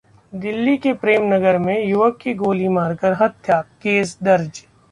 दिल्ली 0.33 0.75
के 0.77 0.93
प्रेम 0.93 1.23
नगर 1.33 1.57
में 1.57 1.85
युवक 1.85 2.17
की 2.21 2.33
गोली 2.33 2.67
मारकर 2.69 3.13
हत्या, 3.21 3.61
केस 3.61 4.17
दर्ज 4.23 4.63